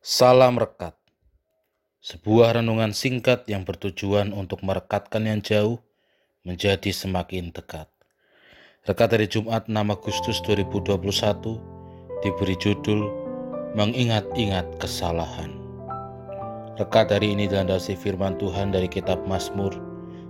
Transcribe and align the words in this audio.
Salam 0.00 0.56
Rekat 0.56 0.96
Sebuah 2.00 2.56
renungan 2.56 2.96
singkat 2.96 3.44
yang 3.52 3.68
bertujuan 3.68 4.32
untuk 4.32 4.64
merekatkan 4.64 5.28
yang 5.28 5.44
jauh 5.44 5.76
menjadi 6.40 6.88
semakin 6.88 7.52
dekat. 7.52 7.84
Rekat 8.88 9.12
dari 9.12 9.28
Jumat 9.28 9.68
6 9.68 9.76
Agustus 9.76 10.40
2021 10.48 11.04
diberi 12.24 12.56
judul 12.56 13.12
Mengingat-ingat 13.76 14.80
Kesalahan. 14.80 15.52
Rekat 16.80 17.12
dari 17.12 17.36
ini 17.36 17.44
dilandasi 17.44 17.92
firman 17.92 18.40
Tuhan 18.40 18.72
dari 18.72 18.88
kitab 18.88 19.20
Mazmur 19.28 19.76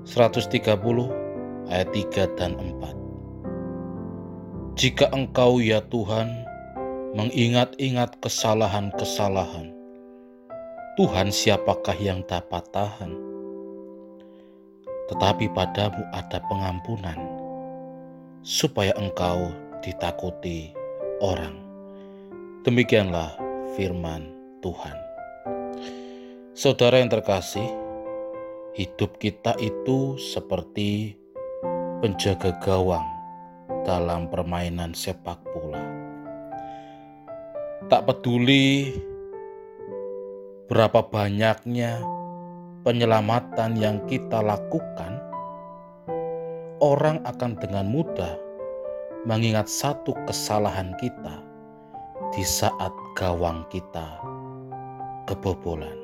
130 0.03 0.51
ayat 1.71 1.89
3 1.95 2.27
dan 2.35 2.59
4. 2.59 4.75
Jika 4.75 5.15
engkau 5.15 5.63
ya 5.63 5.79
Tuhan 5.87 6.50
mengingat-ingat 7.11 8.23
kesalahan-kesalahan. 8.23 9.75
Tuhan 10.95 11.35
siapakah 11.35 11.99
yang 11.99 12.23
dapat 12.23 12.63
tahan? 12.71 13.11
Tetapi 15.11 15.51
padamu 15.51 16.07
ada 16.15 16.39
pengampunan, 16.47 17.19
supaya 18.47 18.95
engkau 18.95 19.51
ditakuti 19.83 20.71
orang. 21.19 21.59
Demikianlah 22.63 23.35
firman 23.75 24.31
Tuhan. 24.63 24.95
Saudara 26.55 27.03
yang 27.03 27.11
terkasih, 27.11 27.67
hidup 28.79 29.19
kita 29.19 29.59
itu 29.59 30.15
seperti 30.15 31.19
penjaga 31.99 32.55
gawang 32.63 33.09
dalam 33.83 34.31
permainan 34.31 34.95
sepak 34.95 35.43
bola 35.51 36.10
Tak 37.91 38.07
peduli 38.07 38.95
berapa 40.71 41.03
banyaknya 41.11 41.99
penyelamatan 42.87 43.75
yang 43.75 43.99
kita 44.07 44.39
lakukan, 44.39 45.19
orang 46.79 47.19
akan 47.27 47.59
dengan 47.59 47.91
mudah 47.91 48.39
mengingat 49.27 49.67
satu 49.67 50.15
kesalahan 50.23 50.95
kita 51.03 51.43
di 52.31 52.47
saat 52.47 52.95
gawang 53.19 53.67
kita 53.75 54.23
kebobolan. 55.27 55.99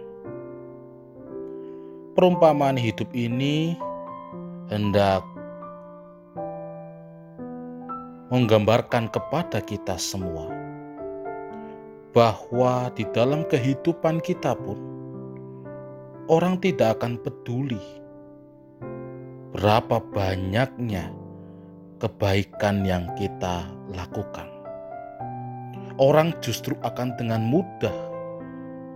Perumpamaan 2.19 2.75
hidup 2.75 3.15
ini 3.15 3.79
hendak 4.75 5.23
menggambarkan 8.35 9.07
kepada 9.07 9.63
kita 9.63 9.95
semua 9.95 10.56
bahwa 12.17 12.89
di 12.97 13.05
dalam 13.13 13.45
kehidupan 13.45 14.25
kita 14.25 14.57
pun 14.57 14.81
orang 16.33 16.57
tidak 16.65 16.97
akan 16.97 17.21
peduli 17.21 17.85
berapa 19.53 20.01
banyaknya 20.17 21.13
kebaikan 22.01 22.89
yang 22.89 23.05
kita 23.21 23.69
lakukan. 23.93 24.49
Orang 26.01 26.33
justru 26.41 26.73
akan 26.81 27.13
dengan 27.21 27.45
mudah 27.45 27.93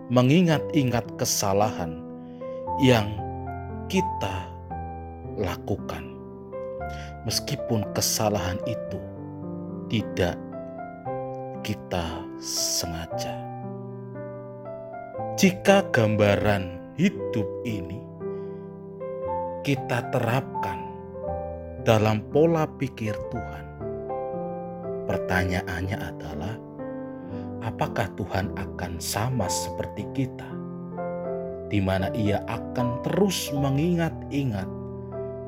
mengingat-ingat 0.08 1.04
kesalahan 1.20 2.00
yang 2.80 3.08
kita 3.92 4.48
lakukan, 5.36 6.16
meskipun 7.28 7.84
kesalahan 7.92 8.56
itu 8.64 8.96
tidak 9.92 10.40
kita 11.60 12.24
sengaja. 12.40 13.36
Jika 15.36 15.84
gambaran 15.88 16.80
hidup 17.00 17.48
ini 17.64 18.04
kita 19.64 20.04
terapkan 20.12 20.84
dalam 21.84 22.20
pola 22.28 22.68
pikir 22.76 23.16
Tuhan, 23.32 23.64
pertanyaannya 25.08 25.96
adalah: 25.96 26.60
apakah 27.64 28.08
Tuhan 28.20 28.52
akan 28.56 29.00
sama 29.00 29.48
seperti 29.48 30.04
kita, 30.12 30.48
di 31.72 31.80
mana 31.80 32.12
Ia 32.12 32.44
akan 32.44 33.00
terus 33.04 33.52
mengingat-ingat 33.52 34.68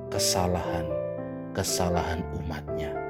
kesalahan-kesalahan 0.09 2.25
umatnya? 2.41 3.02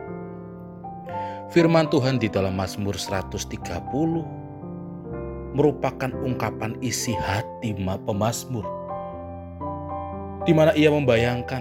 Firman 1.52 1.84
Tuhan 1.92 2.16
di 2.16 2.32
dalam 2.32 2.56
Mazmur 2.56 2.96
130 2.96 3.52
merupakan 5.52 6.08
ungkapan 6.24 6.80
isi 6.80 7.12
hati 7.12 7.76
pemazmur 7.76 8.64
di 10.48 10.56
mana 10.56 10.72
ia 10.72 10.88
membayangkan 10.88 11.60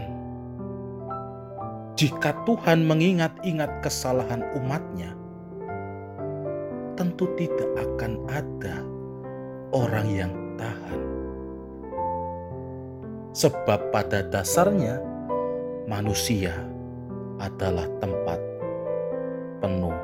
jika 1.99 2.31
Tuhan 2.47 2.87
mengingat-ingat 2.87 3.83
kesalahan 3.83 4.47
umatnya 4.55 5.11
tentu 6.95 7.27
tidak 7.35 7.75
akan 7.75 8.23
ada 8.31 8.79
orang 9.75 10.07
yang 10.07 10.31
tahan. 10.55 11.03
Sebab 13.35 13.91
pada 13.91 14.23
dasarnya 14.23 15.03
manusia 15.83 16.55
adalah 17.43 17.91
tempat 17.99 18.50
penuh 19.61 19.95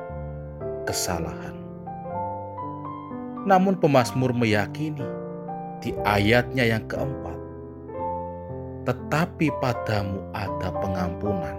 kesalahan. 0.86 1.58
Namun 3.44 3.76
pemazmur 3.82 4.32
meyakini 4.32 5.04
di 5.82 5.92
ayatnya 6.06 6.64
yang 6.64 6.86
keempat, 6.86 7.38
tetapi 8.88 9.52
padamu 9.60 10.22
ada 10.32 10.72
pengampunan 10.78 11.58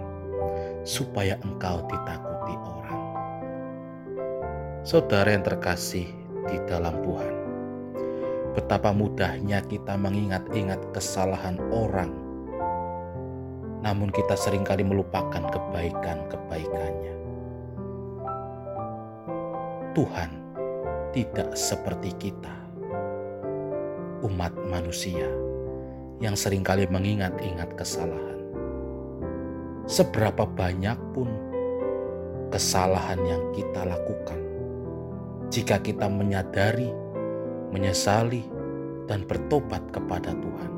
supaya 0.87 1.37
engkau 1.45 1.83
ditakuti 1.85 2.55
orang. 2.57 3.01
Saudara 4.81 5.29
yang 5.35 5.45
terkasih 5.45 6.07
di 6.49 6.57
dalam 6.65 6.97
Tuhan, 7.05 7.35
betapa 8.57 8.89
mudahnya 8.95 9.61
kita 9.65 9.93
mengingat-ingat 9.97 10.81
kesalahan 10.93 11.61
orang, 11.69 12.09
namun 13.85 14.09
kita 14.09 14.33
sering 14.33 14.65
kali 14.65 14.81
melupakan 14.81 15.45
kebaikan-kebaikannya. 15.53 17.28
Tuhan 19.99 20.31
tidak 21.11 21.59
seperti 21.59 22.15
kita, 22.15 22.55
umat 24.23 24.55
manusia 24.71 25.27
yang 26.23 26.39
sering 26.39 26.63
kali 26.63 26.87
mengingat-ingat 26.87 27.75
kesalahan. 27.75 28.39
Seberapa 29.91 30.47
banyak 30.47 30.95
pun 31.11 31.27
kesalahan 32.47 33.19
yang 33.27 33.43
kita 33.51 33.83
lakukan, 33.83 34.39
jika 35.51 35.83
kita 35.83 36.07
menyadari, 36.07 36.95
menyesali, 37.75 38.47
dan 39.03 39.27
bertobat 39.27 39.83
kepada 39.91 40.31
Tuhan, 40.31 40.71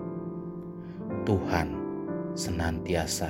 Tuhan 1.30 1.68
senantiasa 2.34 3.30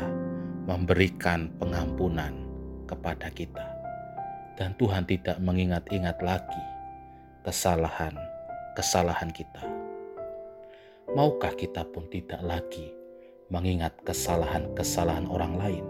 memberikan 0.72 1.52
pengampunan 1.60 2.48
kepada 2.88 3.28
kita 3.28 3.81
dan 4.62 4.78
Tuhan 4.78 5.10
tidak 5.10 5.42
mengingat-ingat 5.42 6.22
lagi 6.22 6.62
kesalahan-kesalahan 7.42 9.34
kita. 9.34 9.66
Maukah 11.18 11.58
kita 11.58 11.82
pun 11.90 12.06
tidak 12.14 12.46
lagi 12.46 12.94
mengingat 13.50 13.98
kesalahan-kesalahan 14.06 15.26
orang 15.26 15.58
lain? 15.58 15.86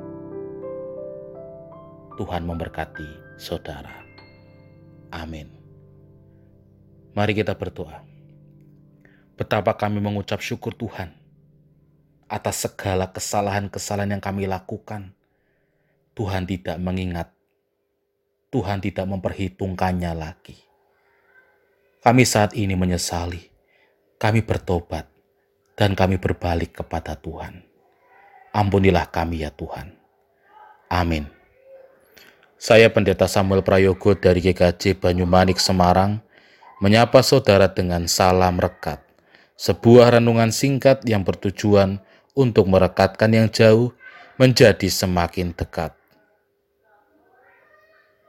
Tuhan 2.15 2.47
memberkati 2.47 3.35
saudara. 3.35 3.91
Amin. 5.11 5.51
Mari 7.11 7.43
kita 7.43 7.59
berdoa. 7.59 8.07
Betapa 9.35 9.75
kami 9.75 9.99
mengucap 9.99 10.40
syukur 10.40 10.72
Tuhan 10.79 11.11
atas 12.31 12.63
segala 12.63 13.11
kesalahan-kesalahan 13.11 14.16
yang 14.16 14.23
kami 14.23 14.47
lakukan. 14.47 15.11
Tuhan 16.16 16.47
tidak 16.47 16.79
mengingat 16.79 17.35
Tuhan 18.51 18.83
tidak 18.83 19.07
memperhitungkannya 19.07 20.11
lagi. 20.11 20.59
Kami 22.03 22.27
saat 22.27 22.51
ini 22.51 22.75
menyesali, 22.75 23.39
kami 24.19 24.43
bertobat, 24.43 25.07
dan 25.79 25.95
kami 25.95 26.19
berbalik 26.19 26.83
kepada 26.83 27.15
Tuhan. 27.15 27.63
Ampunilah 28.51 29.07
kami 29.07 29.47
ya 29.47 29.55
Tuhan. 29.55 29.95
Amin. 30.91 31.31
Saya 32.59 32.91
Pendeta 32.91 33.23
Samuel 33.31 33.63
Prayogo 33.63 34.19
dari 34.19 34.43
GKJ 34.43 34.99
Banyumanik 34.99 35.55
Semarang 35.55 36.19
menyapa 36.83 37.23
saudara 37.23 37.71
dengan 37.71 38.03
salam 38.11 38.59
rekat. 38.59 38.99
Sebuah 39.55 40.19
renungan 40.19 40.51
singkat 40.51 41.07
yang 41.07 41.23
bertujuan 41.23 42.03
untuk 42.35 42.67
merekatkan 42.67 43.31
yang 43.31 43.47
jauh 43.47 43.95
menjadi 44.35 44.91
semakin 44.91 45.55
dekat 45.55 46.00